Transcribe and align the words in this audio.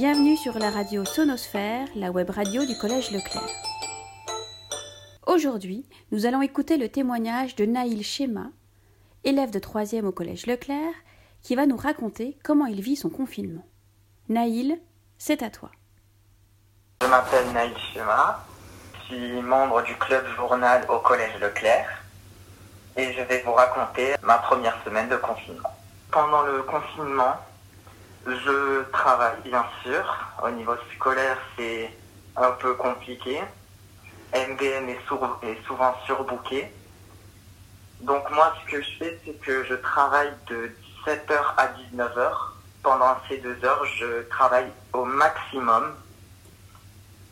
Bienvenue 0.00 0.38
sur 0.38 0.58
la 0.58 0.70
radio 0.70 1.04
Sonosphère, 1.04 1.86
la 1.94 2.10
web 2.10 2.30
radio 2.30 2.64
du 2.64 2.74
Collège 2.78 3.10
Leclerc. 3.10 3.50
Aujourd'hui, 5.26 5.84
nous 6.10 6.24
allons 6.24 6.40
écouter 6.40 6.78
le 6.78 6.88
témoignage 6.88 7.54
de 7.54 7.66
Naïl 7.66 8.02
Schema, 8.02 8.46
élève 9.24 9.50
de 9.50 9.58
3e 9.58 10.06
au 10.06 10.10
Collège 10.10 10.46
Leclerc, 10.46 10.94
qui 11.42 11.54
va 11.54 11.66
nous 11.66 11.76
raconter 11.76 12.38
comment 12.42 12.64
il 12.64 12.80
vit 12.80 12.96
son 12.96 13.10
confinement. 13.10 13.66
Naïl, 14.30 14.80
c'est 15.18 15.42
à 15.42 15.50
toi. 15.50 15.70
Je 17.02 17.06
m'appelle 17.06 17.52
Naïl 17.52 17.76
Schema, 17.92 18.42
je 18.94 19.14
suis 19.14 19.42
membre 19.42 19.82
du 19.82 19.94
club 19.96 20.24
journal 20.34 20.82
au 20.88 21.00
Collège 21.00 21.38
Leclerc 21.42 22.02
et 22.96 23.12
je 23.12 23.20
vais 23.20 23.42
vous 23.42 23.52
raconter 23.52 24.14
ma 24.22 24.38
première 24.38 24.82
semaine 24.82 25.10
de 25.10 25.16
confinement. 25.16 25.76
Pendant 26.10 26.40
le 26.44 26.62
confinement, 26.62 27.34
je 28.26 28.82
travaille 28.90 29.40
bien 29.44 29.64
sûr. 29.82 30.04
Au 30.42 30.50
niveau 30.50 30.74
scolaire, 30.94 31.38
c'est 31.56 31.90
un 32.36 32.52
peu 32.52 32.74
compliqué. 32.74 33.40
MBM 34.34 34.88
est, 34.88 35.66
souvent 35.66 35.94
surbooké. 36.06 36.72
Donc 38.00 38.30
moi, 38.30 38.54
ce 38.60 38.70
que 38.70 38.82
je 38.82 38.90
fais, 38.98 39.20
c'est 39.24 39.40
que 39.40 39.64
je 39.64 39.74
travaille 39.74 40.32
de 40.46 40.70
17h 41.06 41.54
à 41.56 41.68
19h. 41.68 42.32
Pendant 42.82 43.16
ces 43.28 43.38
deux 43.38 43.62
heures, 43.64 43.84
je 43.84 44.22
travaille 44.28 44.70
au 44.92 45.04
maximum. 45.04 45.94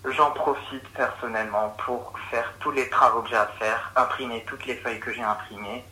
J'en 0.05 0.31
profite 0.31 0.87
personnellement 0.95 1.75
pour 1.85 2.13
faire 2.31 2.53
tous 2.61 2.71
les 2.71 2.89
travaux 2.89 3.23
que 3.23 3.31
j'ai 3.31 3.37
à 3.37 3.47
faire, 3.59 3.93
imprimer 3.97 4.45
toutes 4.47 4.65
les 4.67 4.77
feuilles 4.77 5.01
que 5.01 5.13
j'ai 5.13 5.23
imprimées, 5.23 5.85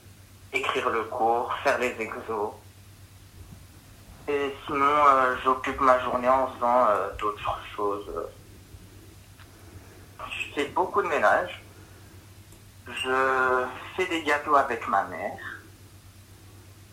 écrire 0.53 0.91
le 0.91 1.05
cours, 1.05 1.53
faire 1.65 1.79
les 1.79 1.95
exos, 2.01 2.55
et 4.29 4.55
sinon, 4.67 4.85
euh, 4.85 5.37
j'occupe 5.45 5.81
ma 5.81 6.01
journée 6.01 6.29
en 6.29 6.49
faisant 6.49 6.87
euh, 6.89 7.11
d'autres 7.19 7.61
choses. 7.77 8.11
Je 10.19 10.55
fais 10.55 10.67
beaucoup 10.69 11.01
de 11.03 11.07
ménage. 11.07 11.63
Je 12.89 13.67
fais 13.97 14.07
des 14.07 14.23
gâteaux 14.25 14.57
avec 14.57 14.87
ma 14.89 15.05
mère. 15.05 15.39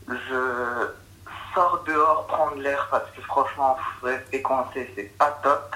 Je 0.08 0.92
sors 1.56 1.84
dehors 1.86 2.28
prendre 2.28 2.58
l'air 2.58 2.88
parce 2.92 3.10
que 3.12 3.22
franchement, 3.22 3.78
rester 4.04 4.42
coincé, 4.42 4.92
c'est 4.96 5.18
pas 5.18 5.32
top. 5.44 5.76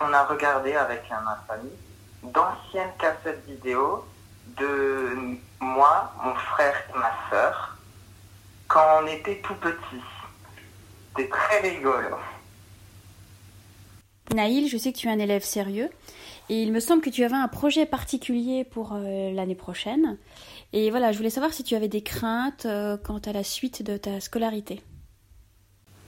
On 0.00 0.12
a 0.12 0.24
regardé 0.24 0.74
avec 0.74 1.08
ma 1.10 1.38
famille 1.46 1.78
d'anciennes 2.22 2.92
cassettes 2.98 3.44
vidéo 3.46 4.04
de 4.58 5.38
moi, 5.60 6.12
mon 6.22 6.34
frère 6.34 6.76
et 6.90 6.98
ma 6.98 7.12
soeur 7.30 7.75
quand 8.68 9.02
on 9.02 9.06
était 9.06 9.40
tout 9.42 9.54
petit. 9.54 10.02
C'était 11.16 11.28
très 11.28 11.60
rigolo. 11.60 12.16
Naïl, 14.34 14.68
je 14.68 14.76
sais 14.76 14.92
que 14.92 14.98
tu 14.98 15.06
es 15.06 15.10
un 15.10 15.18
élève 15.18 15.44
sérieux 15.44 15.88
et 16.48 16.62
il 16.62 16.72
me 16.72 16.80
semble 16.80 17.00
que 17.00 17.10
tu 17.10 17.24
avais 17.24 17.36
un 17.36 17.48
projet 17.48 17.86
particulier 17.86 18.64
pour 18.64 18.92
euh, 18.92 19.32
l'année 19.32 19.54
prochaine. 19.54 20.18
Et 20.72 20.90
voilà, 20.90 21.12
je 21.12 21.16
voulais 21.16 21.30
savoir 21.30 21.52
si 21.52 21.64
tu 21.64 21.74
avais 21.74 21.88
des 21.88 22.02
craintes 22.02 22.66
euh, 22.66 22.96
quant 22.96 23.18
à 23.18 23.32
la 23.32 23.44
suite 23.44 23.82
de 23.82 23.96
ta 23.96 24.20
scolarité. 24.20 24.82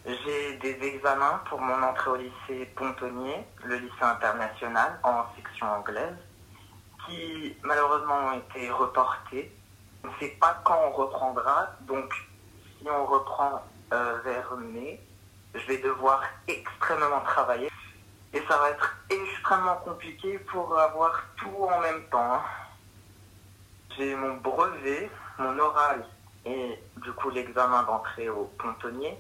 J'ai 0.05 0.56
des 0.56 0.86
examens 0.86 1.42
pour 1.48 1.61
mon 1.61 1.83
entrée 1.83 2.11
au 2.11 2.17
lycée 2.17 2.67
Pontonnier, 2.77 3.45
le 3.64 3.77
lycée 3.77 4.03
international 4.03 4.98
en 5.03 5.25
section 5.36 5.67
anglaise, 5.67 6.17
qui 7.06 7.55
malheureusement 7.62 8.29
ont 8.29 8.39
été 8.39 8.70
reportés. 8.70 9.53
On 10.03 10.09
ne 10.09 10.12
sait 10.19 10.36
pas 10.41 10.61
quand 10.64 10.79
on 10.89 10.92
reprendra, 10.92 11.73
donc 11.83 12.11
si 12.79 12.89
on 12.89 13.07
reprend 13.07 13.62
euh, 13.93 14.19
vers 14.25 14.57
mai, 14.57 15.01
je 15.55 15.67
vais 15.67 15.79
devoir 15.79 16.23
extrêmement 16.47 17.20
travailler. 17.20 17.70
Et 18.33 18.42
ça 18.48 18.58
va 18.58 18.70
être 18.70 18.97
extrêmement 19.11 19.77
compliqué 19.77 20.39
pour 20.39 20.79
avoir 20.79 21.25
tout 21.36 21.64
en 21.64 21.80
même 21.80 22.02
temps. 22.11 22.35
Hein. 22.35 22.42
J'ai 23.97 24.14
mon 24.14 24.36
brevet, 24.36 25.11
mon 25.39 25.58
oral 25.58 26.05
et 26.45 26.79
du 26.98 27.13
coup 27.13 27.30
l'examen 27.30 27.83
d'entrée 27.83 28.29
au 28.29 28.45
pontonnier 28.58 29.19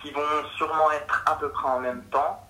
qui 0.00 0.10
vont 0.10 0.44
sûrement 0.56 0.90
être 0.90 1.22
à 1.26 1.36
peu 1.36 1.50
près 1.50 1.68
en 1.68 1.80
même 1.80 2.02
temps. 2.06 2.48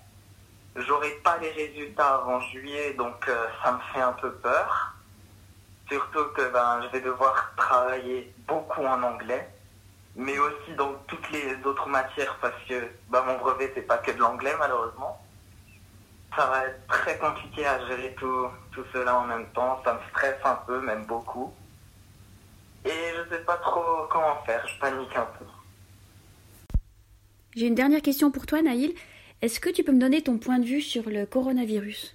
J'aurai 0.77 1.11
pas 1.23 1.37
les 1.39 1.51
résultats 1.51 2.15
avant 2.15 2.41
juillet, 2.41 2.95
donc 2.95 3.29
euh, 3.29 3.47
ça 3.63 3.73
me 3.73 3.79
fait 3.93 4.01
un 4.01 4.13
peu 4.15 4.33
peur. 4.33 4.95
Surtout 5.91 6.25
que 6.35 6.51
ben, 6.51 6.81
je 6.83 6.89
vais 6.89 7.03
devoir 7.03 7.53
travailler 7.57 8.33
beaucoup 8.47 8.87
en 8.87 9.03
anglais 9.03 9.51
mais 10.17 10.39
aussi 10.39 10.75
dans 10.77 10.95
toutes 11.07 11.31
les 11.31 11.57
autres 11.65 11.89
matières 11.89 12.37
parce 12.41 12.61
que 12.69 12.89
bah, 13.09 13.25
mon 13.27 13.39
brevet 13.39 13.73
c'est 13.75 13.83
pas 13.83 13.99
que 13.99 14.11
de 14.11 14.19
l'anglais 14.19 14.55
malheureusement. 14.59 15.19
Ça 16.37 16.47
va 16.47 16.67
être 16.67 16.87
très 16.87 17.19
compliqué 17.19 17.67
à 17.67 17.85
gérer 17.87 18.15
tout, 18.19 18.47
tout 18.73 18.85
cela 18.93 19.19
en 19.19 19.27
même 19.27 19.47
temps, 19.53 19.81
ça 19.85 19.95
me 19.95 20.01
stresse 20.11 20.41
un 20.45 20.57
peu, 20.67 20.81
même 20.81 21.05
beaucoup. 21.05 21.53
Et 22.85 22.91
je 22.91 23.35
sais 23.35 23.43
pas 23.43 23.59
trop 23.59 24.07
comment 24.11 24.43
faire, 24.45 24.67
je 24.67 24.79
panique 24.81 25.15
un 25.15 25.29
peu. 25.39 25.45
J'ai 27.55 27.67
une 27.67 27.75
dernière 27.75 28.01
question 28.01 28.31
pour 28.31 28.47
toi 28.47 28.63
Naïl. 28.63 28.95
Est-ce 29.43 29.61
que 29.61 29.69
tu 29.69 29.85
peux 29.85 29.93
me 29.93 30.01
donner 30.01 30.23
ton 30.23 30.39
point 30.39 30.59
de 30.59 30.65
vue 30.65 30.81
sur 30.81 31.09
le 31.11 31.27
coronavirus? 31.27 32.15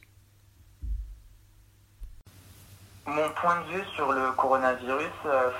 Mon 3.05 3.29
point 3.31 3.61
de 3.61 3.77
vue 3.77 3.85
sur 3.95 4.11
le 4.11 4.31
coronavirus, 4.31 5.07
euh, 5.25 5.51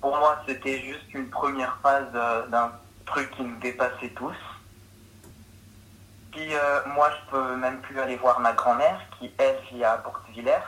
pour 0.00 0.16
moi, 0.16 0.42
c'était 0.46 0.80
juste 0.80 1.12
une 1.14 1.28
première 1.28 1.76
phase 1.82 2.06
euh, 2.14 2.46
d'un 2.46 2.72
truc 3.06 3.30
qui 3.32 3.42
nous 3.42 3.58
dépassait 3.58 4.10
tous. 4.10 4.36
Puis 6.30 6.54
euh, 6.54 6.80
moi, 6.94 7.10
je 7.10 7.30
peux 7.30 7.56
même 7.56 7.80
plus 7.80 7.98
aller 8.00 8.16
voir 8.16 8.38
ma 8.40 8.52
grand-mère, 8.52 9.00
qui 9.18 9.32
elle 9.38 9.58
vit 9.72 9.84
à 9.84 9.96
Bourg-Villers, 9.98 10.66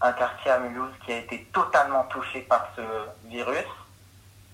un 0.00 0.12
quartier 0.12 0.50
à 0.50 0.58
Mulhouse 0.60 0.92
qui 1.04 1.12
a 1.12 1.18
été 1.18 1.44
totalement 1.52 2.04
touché 2.04 2.42
par 2.42 2.68
ce 2.76 2.82
virus. 3.28 3.66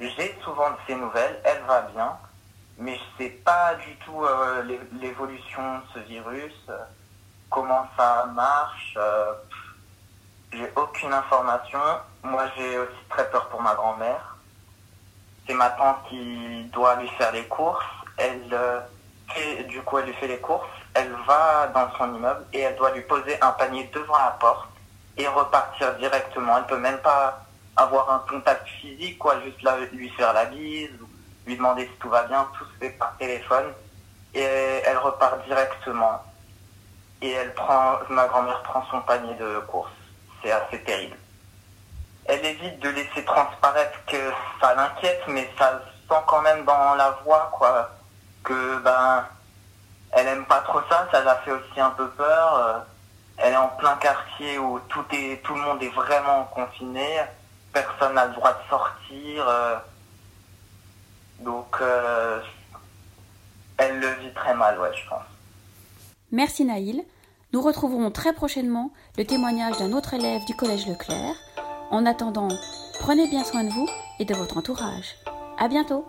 J'ai 0.00 0.36
souvent 0.42 0.70
de 0.70 0.76
ses 0.86 0.94
nouvelles, 0.94 1.40
elle 1.44 1.62
va 1.64 1.82
bien, 1.82 2.16
mais 2.78 2.96
je 2.96 3.24
sais 3.24 3.30
pas 3.30 3.74
du 3.74 3.94
tout 4.04 4.24
euh, 4.24 4.62
l'évolution 5.00 5.78
de 5.78 5.82
ce 5.94 5.98
virus, 6.00 6.54
comment 7.50 7.86
ça 7.96 8.26
marche. 8.34 8.96
J'ai 10.56 10.70
aucune 10.76 11.12
information. 11.12 11.80
Moi, 12.22 12.44
j'ai 12.56 12.78
aussi 12.78 13.04
très 13.08 13.28
peur 13.30 13.48
pour 13.48 13.60
ma 13.60 13.74
grand-mère. 13.74 14.36
C'est 15.46 15.54
ma 15.54 15.70
tante 15.70 15.96
qui 16.08 16.64
doit 16.72 16.94
lui 16.96 17.08
faire 17.18 17.32
les 17.32 17.44
courses. 17.46 17.84
Elle 18.16 18.40
euh, 18.52 18.80
du 19.68 19.82
coup, 19.82 19.98
elle 19.98 20.06
lui 20.06 20.12
fait 20.14 20.28
les 20.28 20.38
courses. 20.38 20.68
Elle 20.94 21.12
va 21.26 21.66
dans 21.74 21.90
son 21.98 22.14
immeuble 22.14 22.44
et 22.52 22.60
elle 22.60 22.76
doit 22.76 22.92
lui 22.92 23.00
poser 23.00 23.36
un 23.42 23.50
panier 23.50 23.90
devant 23.92 24.16
la 24.16 24.36
porte 24.38 24.68
et 25.16 25.26
repartir 25.26 25.96
directement. 25.96 26.58
Elle 26.58 26.66
peut 26.66 26.78
même 26.78 26.98
pas 26.98 27.44
avoir 27.74 28.12
un 28.12 28.22
contact 28.30 28.68
physique, 28.68 29.18
quoi, 29.18 29.40
juste 29.40 29.60
lui 29.92 30.08
faire 30.10 30.32
la 30.32 30.44
bise, 30.44 30.90
lui 31.46 31.56
demander 31.56 31.86
si 31.86 31.98
tout 31.98 32.10
va 32.10 32.22
bien, 32.24 32.46
tout 32.56 32.64
se 32.64 32.78
fait 32.78 32.90
par 32.90 33.16
téléphone. 33.16 33.72
Et 34.34 34.40
elle 34.40 34.98
repart 34.98 35.44
directement. 35.46 36.22
Et 37.22 37.32
elle 37.32 37.52
prend, 37.54 37.98
ma 38.08 38.28
grand-mère 38.28 38.62
prend 38.62 38.84
son 38.92 39.00
panier 39.00 39.34
de 39.34 39.58
courses 39.66 39.90
c'est 40.44 40.52
assez 40.52 40.78
terrible. 40.82 41.16
Elle 42.26 42.44
évite 42.44 42.78
de 42.80 42.88
laisser 42.90 43.24
transparaître 43.24 43.98
que 44.06 44.30
ça 44.60 44.74
l'inquiète, 44.74 45.22
mais 45.28 45.50
ça 45.58 45.82
sent 46.08 46.22
quand 46.26 46.42
même 46.42 46.64
dans 46.64 46.94
la 46.94 47.10
voix, 47.24 47.50
quoi, 47.54 47.90
que 48.44 48.78
ben, 48.78 49.26
elle 50.12 50.28
aime 50.28 50.44
pas 50.46 50.60
trop 50.60 50.80
ça, 50.88 51.08
ça 51.10 51.22
l'a 51.24 51.36
fait 51.36 51.50
aussi 51.50 51.80
un 51.80 51.90
peu 51.90 52.08
peur. 52.10 52.54
Euh, 52.56 52.78
elle 53.38 53.54
est 53.54 53.56
en 53.56 53.68
plein 53.68 53.96
quartier 53.96 54.58
où 54.58 54.78
tout 54.88 55.04
est, 55.12 55.42
tout 55.42 55.54
le 55.54 55.60
monde 55.60 55.82
est 55.82 55.88
vraiment 55.88 56.44
confiné, 56.44 57.20
personne 57.72 58.14
n'a 58.14 58.26
le 58.26 58.34
droit 58.34 58.52
de 58.52 58.68
sortir, 58.68 59.48
euh, 59.48 59.76
donc 61.40 61.76
euh, 61.80 62.40
elle 63.76 63.98
le 63.98 64.08
vit 64.14 64.32
très 64.34 64.54
mal, 64.54 64.78
ouais, 64.78 64.92
je 64.94 65.08
pense. 65.08 65.24
Merci 66.30 66.64
Naïl. 66.64 67.04
Nous 67.54 67.62
retrouverons 67.62 68.10
très 68.10 68.32
prochainement 68.32 68.90
le 69.16 69.24
témoignage 69.24 69.78
d'un 69.78 69.92
autre 69.92 70.14
élève 70.14 70.44
du 70.44 70.56
Collège 70.56 70.88
Leclerc. 70.88 71.36
En 71.92 72.04
attendant, 72.04 72.48
prenez 72.98 73.28
bien 73.28 73.44
soin 73.44 73.62
de 73.62 73.70
vous 73.70 73.88
et 74.18 74.24
de 74.24 74.34
votre 74.34 74.56
entourage. 74.56 75.14
À 75.56 75.68
bientôt! 75.68 76.04